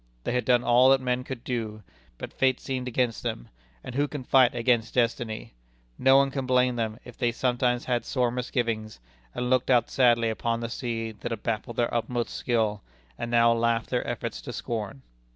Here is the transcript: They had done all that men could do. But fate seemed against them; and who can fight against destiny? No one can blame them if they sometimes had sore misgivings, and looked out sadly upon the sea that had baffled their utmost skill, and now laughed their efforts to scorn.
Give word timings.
They 0.23 0.31
had 0.31 0.45
done 0.45 0.63
all 0.63 0.89
that 0.89 0.99
men 0.99 1.23
could 1.23 1.43
do. 1.43 1.83
But 2.17 2.33
fate 2.33 2.59
seemed 2.59 2.87
against 2.87 3.21
them; 3.21 3.49
and 3.83 3.93
who 3.93 4.07
can 4.07 4.23
fight 4.23 4.55
against 4.55 4.95
destiny? 4.95 5.53
No 5.99 6.17
one 6.17 6.31
can 6.31 6.47
blame 6.47 6.75
them 6.75 6.97
if 7.05 7.15
they 7.19 7.31
sometimes 7.31 7.85
had 7.85 8.03
sore 8.03 8.31
misgivings, 8.31 8.99
and 9.35 9.51
looked 9.51 9.69
out 9.69 9.91
sadly 9.91 10.31
upon 10.31 10.59
the 10.59 10.69
sea 10.69 11.11
that 11.11 11.31
had 11.31 11.43
baffled 11.43 11.75
their 11.77 11.93
utmost 11.93 12.29
skill, 12.31 12.81
and 13.15 13.29
now 13.29 13.53
laughed 13.53 13.91
their 13.91 14.07
efforts 14.07 14.41
to 14.41 14.51
scorn. 14.51 15.03